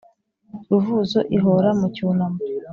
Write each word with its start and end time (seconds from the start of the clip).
ruvuzo 0.69 1.19
ihora 1.37 1.69
mu 1.79 1.87
cyunamo. 1.95 2.39